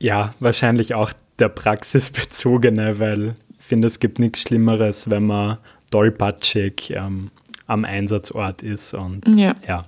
[0.00, 5.58] ja, wahrscheinlich auch der praxisbezogene, weil ich finde, es gibt nichts Schlimmeres, wenn man
[5.92, 7.30] dollpatschig ähm,
[7.66, 9.54] am Einsatzort ist und ja.
[9.66, 9.84] ja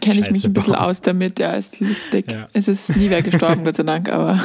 [0.00, 2.32] Kenne ich mich ein bisschen aus damit, ja, ist lustig.
[2.32, 2.48] Ja.
[2.54, 4.40] Es ist nie wer gestorben, Gott sei Dank, aber.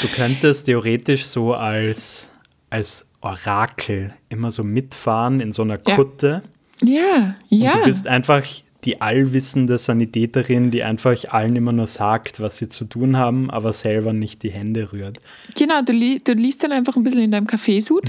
[0.00, 2.30] Du könntest theoretisch so als,
[2.70, 6.42] als Orakel immer so mitfahren in so einer Kutte.
[6.82, 7.72] Ja, ja.
[7.72, 8.44] Und du bist einfach
[8.86, 13.72] die allwissende Sanitäterin, die einfach allen immer nur sagt, was sie zu tun haben, aber
[13.72, 15.20] selber nicht die Hände rührt.
[15.56, 18.04] Genau, du, li du liest dann einfach ein bisschen in deinem Kaffeesud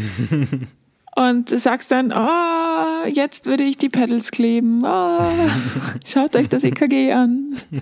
[1.15, 4.81] und sagst dann, oh, jetzt würde ich die Pedals kleben.
[4.83, 5.31] Oh,
[6.05, 7.55] schaut euch das EKG an.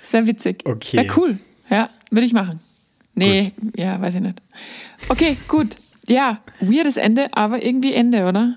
[0.00, 0.62] das wäre witzig.
[0.66, 0.98] Okay.
[0.98, 1.38] Ja, cool.
[1.70, 2.60] Ja, würde ich machen.
[3.14, 3.78] Nee, gut.
[3.78, 4.40] ja, weiß ich nicht.
[5.08, 5.76] Okay, gut.
[6.08, 8.56] Ja, weirdes Ende, aber irgendwie Ende, oder?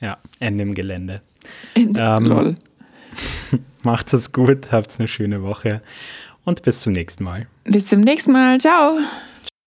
[0.00, 1.20] Ja, Ende im Gelände.
[1.74, 2.54] Ähm, lol.
[3.82, 5.82] Macht's es gut, habt eine schöne Woche
[6.44, 7.46] und bis zum nächsten Mal.
[7.64, 8.58] Bis zum nächsten Mal.
[8.58, 8.98] Ciao.